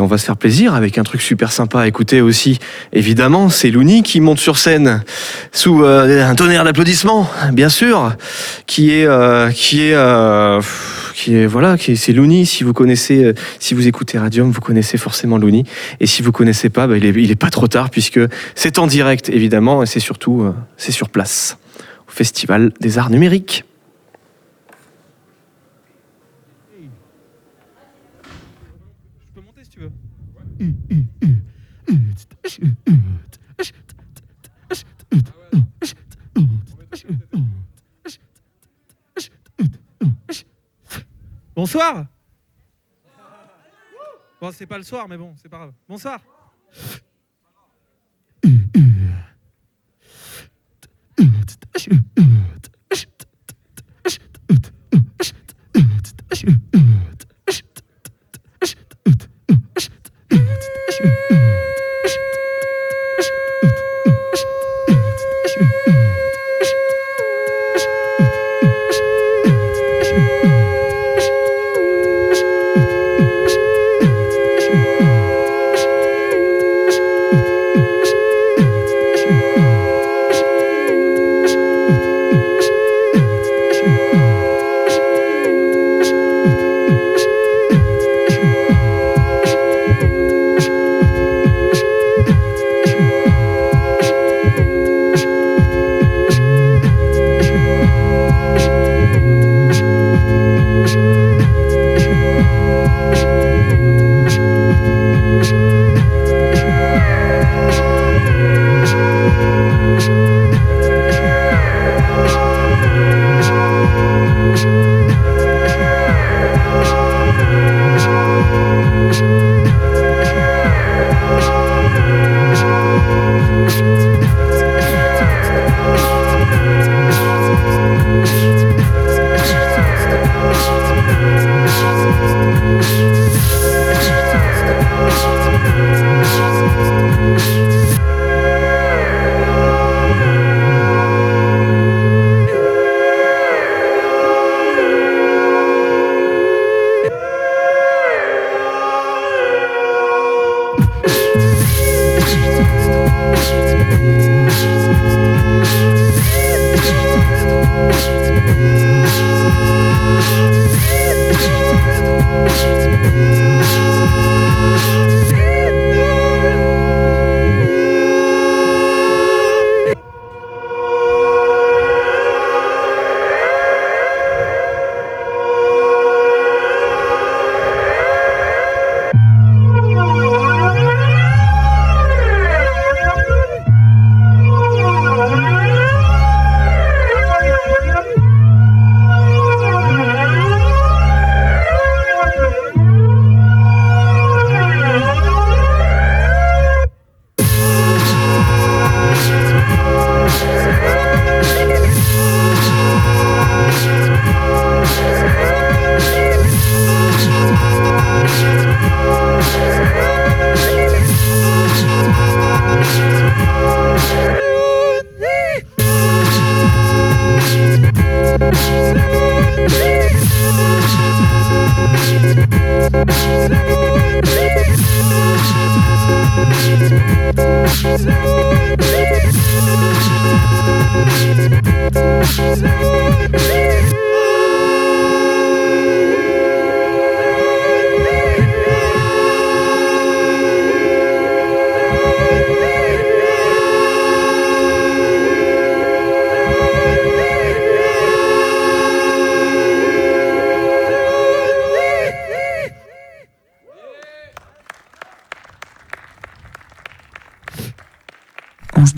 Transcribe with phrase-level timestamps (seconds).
[0.00, 2.58] On va se faire plaisir avec un truc super sympa à écouter aussi.
[2.92, 5.02] Évidemment, c'est Looney qui monte sur scène
[5.52, 8.12] sous euh, un tonnerre d'applaudissements, bien sûr,
[8.66, 10.60] qui est euh, qui est euh,
[11.14, 12.44] qui est voilà, qui est- c'est Looney.
[12.46, 15.64] Si vous connaissez, si vous écoutez Radium, vous connaissez forcément Looney.
[16.00, 18.20] Et si vous connaissez pas, bah, il est il est pas trop tard puisque
[18.54, 21.58] c'est en direct évidemment et c'est surtout c'est sur place
[22.08, 23.64] au Festival des Arts Numériques.
[29.20, 29.90] Je peux monter si tu veux.
[41.54, 42.06] Bonsoir.
[44.40, 45.72] Bon, c'est pas le soir, mais bon, c'est pas grave.
[45.88, 46.20] Bonsoir.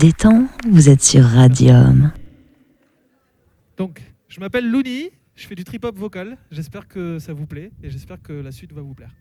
[0.03, 2.11] Détend, vous êtes sur Radium.
[3.77, 6.37] Donc, je m'appelle Looney, je fais du trip-hop vocal.
[6.51, 9.11] J'espère que ça vous plaît et j'espère que la suite va vous plaire.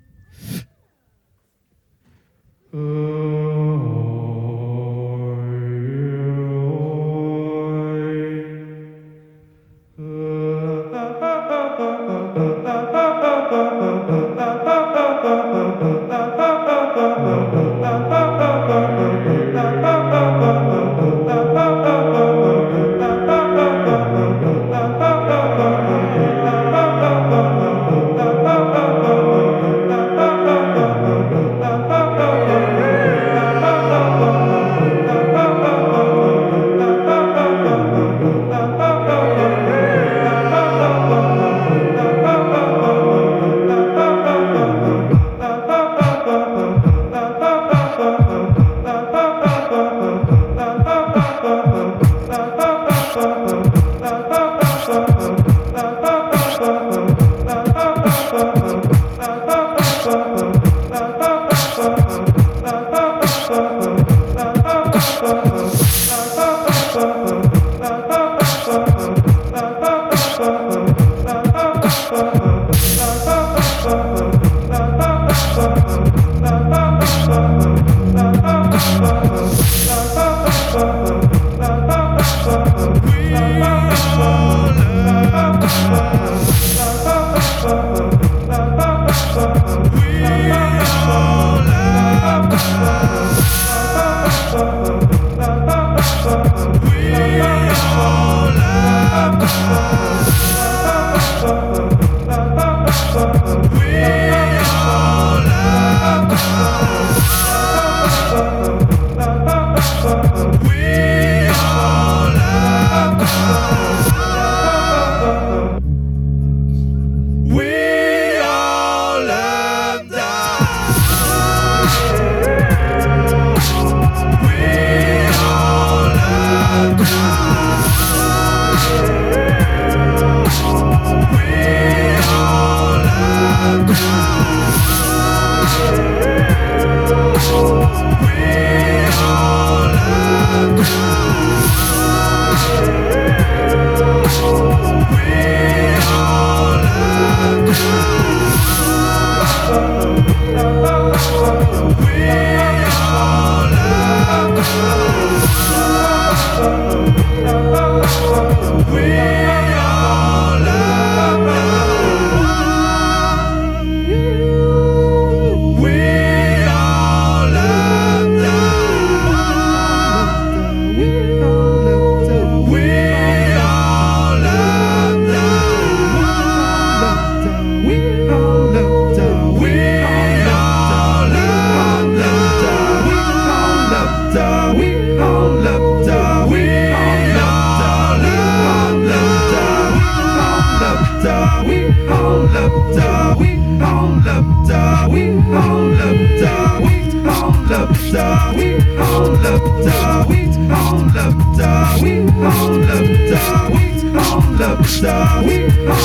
[2.72, 4.21] Thank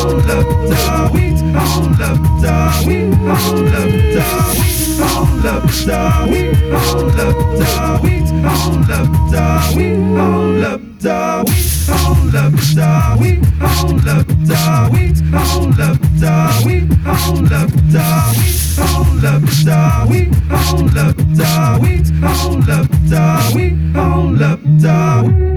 [0.08, 2.56] hold up the wheat, hold up the
[2.88, 4.28] wheat, hold up the
[4.58, 6.00] wheat, hold up the
[6.32, 9.46] wheat, hold up the wheat, hold up the
[9.76, 11.64] wheat, hold up the wheat.
[11.88, 18.06] Hold up the wheat, hold up the wheat, hold up the wheat, hold up the
[18.38, 24.60] wheat, hold up the wheat, hold up the wheat, hold up the wheat, hold up
[24.64, 25.57] the wheat.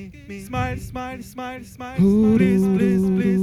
[0.00, 0.40] me, me, me.
[0.40, 1.96] Smile, smile, smile, smile.
[1.96, 3.39] Please, please, please,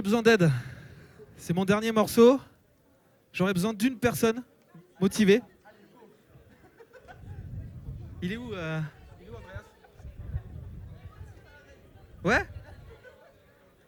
[0.00, 0.50] j'ai besoin d'aide.
[1.36, 2.40] C'est mon dernier morceau.
[3.34, 4.42] J'aurais besoin d'une personne
[4.98, 5.42] motivée.
[8.22, 8.80] Il est où, euh,
[12.24, 12.46] Ouais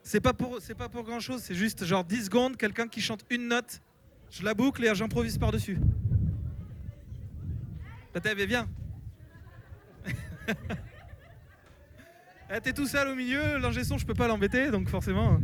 [0.03, 3.01] C'est pas pour c'est pas pour grand chose, c'est juste genre 10 secondes, quelqu'un qui
[3.01, 3.81] chante une note,
[4.31, 5.79] je la boucle et j'improvise par-dessus.
[8.23, 8.69] T'avais bien.
[12.55, 15.41] Eh, T'es tout seul au milieu, l'ingé son je peux pas l'embêter donc forcément.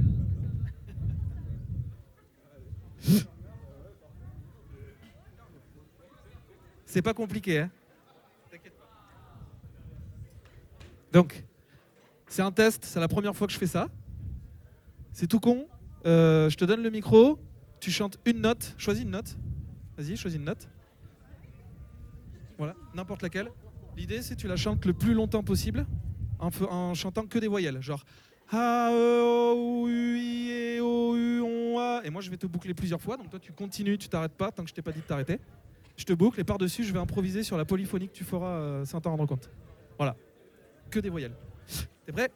[6.87, 7.71] C'est pas compliqué, hein.
[11.12, 11.44] Donc,
[12.27, 13.88] c'est un test, c'est la première fois que je fais ça.
[15.12, 15.66] C'est tout con.
[16.07, 17.38] Euh, je te donne le micro,
[17.81, 18.75] Tu chantes une note.
[18.77, 19.37] Choisis une note.
[19.97, 20.68] Vas-y, choisis une note.
[22.57, 23.51] Voilà, n'importe laquelle.
[23.97, 25.87] L'idée, c'est que tu la chantes le plus longtemps possible
[26.38, 27.81] en, en chantant que des voyelles.
[28.50, 32.02] A, E, O, U, I, E, O, U, on, A.
[32.04, 33.16] Et moi, je vais te boucler plusieurs fois.
[33.16, 35.38] Donc toi, tu continues, tu t'arrêtes pas tant que je t'ai pas dit de t'arrêter.
[35.96, 38.84] Je te boucle et par-dessus, je vais improviser sur la polyphonie que tu feras euh,
[38.84, 39.50] sans t'en rendre compte.
[39.96, 40.16] Voilà.
[40.90, 41.34] Que des voyelles.
[42.06, 42.30] T'es prêt?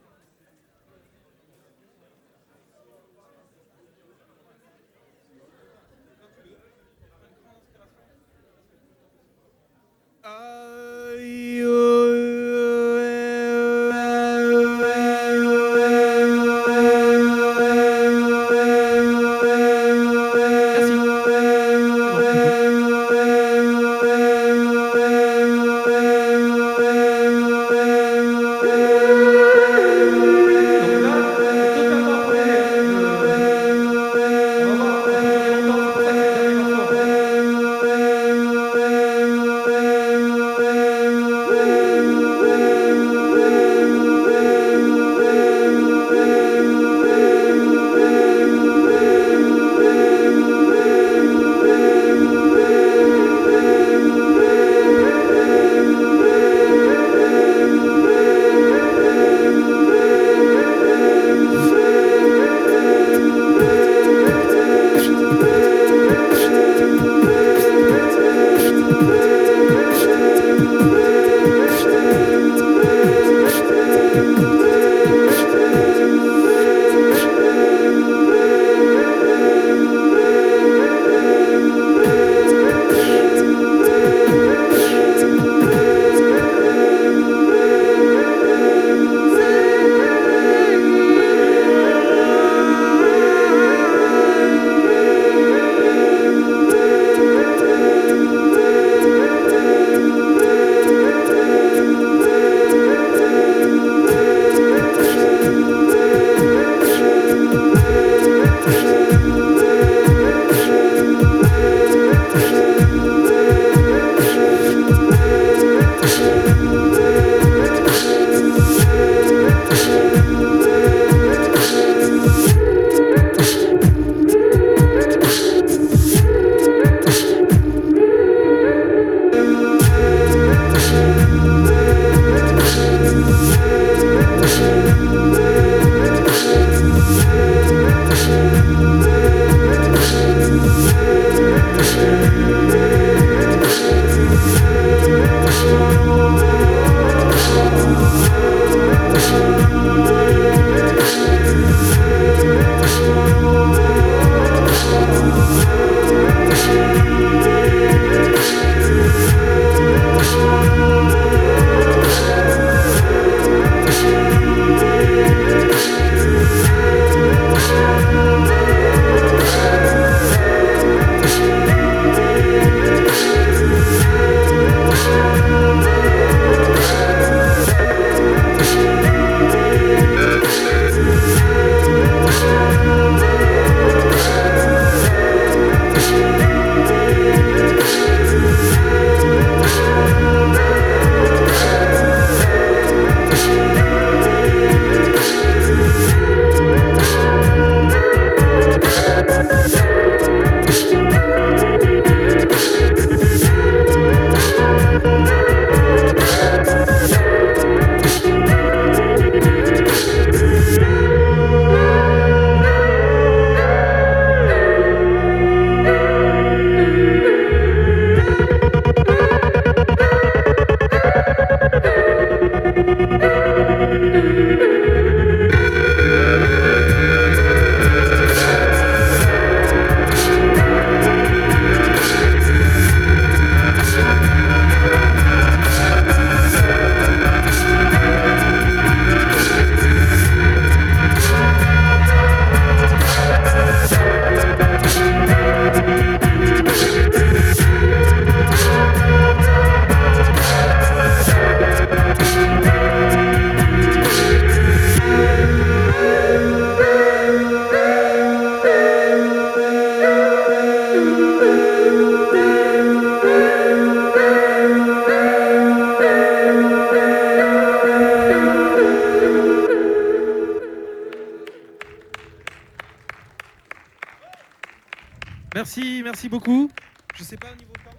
[276.22, 276.70] Merci beaucoup.
[277.16, 277.90] Je sais pas au niveau euh,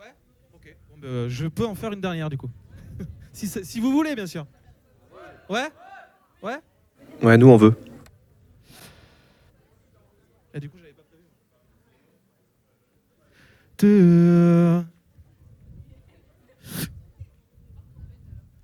[0.00, 0.12] Ouais
[0.52, 0.76] Ok.
[0.96, 2.50] Ben, euh, je peux en faire une dernière du coup.
[3.32, 4.44] si, vous voulez, bien sûr.
[5.48, 5.68] Ouais?
[6.42, 6.58] Ouais?
[7.22, 7.76] Ouais, nous on veut.
[10.52, 11.22] Et du coup, j'avais pas prévu.
[13.84, 14.82] Euh,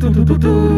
[0.00, 0.77] do do do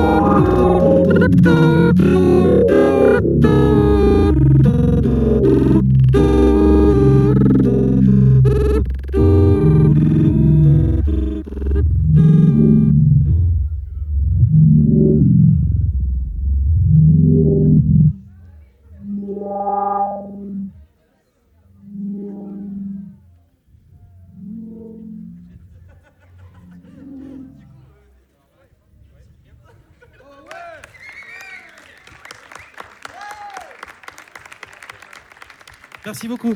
[36.05, 36.55] Merci beaucoup.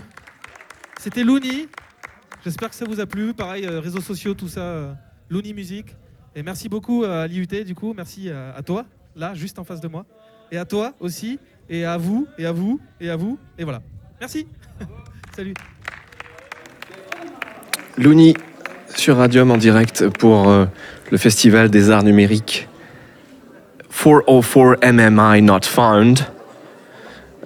[1.00, 1.68] C'était Looney.
[2.44, 3.34] J'espère que ça vous a plu.
[3.34, 4.62] Pareil, euh, réseaux sociaux, tout ça.
[4.62, 4.94] euh,
[5.30, 5.96] Looney Music.
[6.36, 7.94] Et merci beaucoup à l'IUT, du coup.
[7.96, 10.06] Merci à, toi, là, juste en face de moi.
[10.52, 11.40] Et à toi aussi.
[11.70, 13.40] Et à vous, et à vous, et à vous.
[13.58, 13.82] Et voilà.
[14.20, 14.48] Merci.
[15.36, 15.54] Salut.
[17.98, 18.34] Looney
[18.96, 20.66] sur Radium en direct pour euh,
[21.12, 22.68] le Festival des Arts Numériques
[23.90, 26.35] 404 MMI Not Found.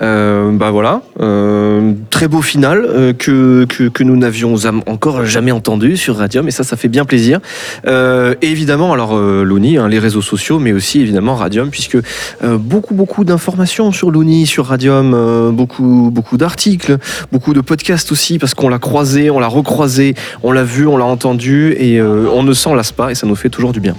[0.01, 4.55] Euh, bah voilà, euh, très beau final euh, que, que, que nous n'avions
[4.87, 7.39] encore jamais entendu sur Radium et ça, ça fait bien plaisir.
[7.85, 11.97] Euh, et évidemment, alors euh, Looney, hein, les réseaux sociaux, mais aussi évidemment Radium, puisque
[12.43, 16.97] euh, beaucoup beaucoup d'informations sur Looney, sur Radium, beaucoup beaucoup d'articles,
[17.31, 20.95] beaucoup de podcasts aussi, parce qu'on l'a croisé, on l'a recroisé, on l'a vu, on
[20.95, 23.87] l'a entendu et on ne s'en lasse pas et ça nous fait toujours du bien.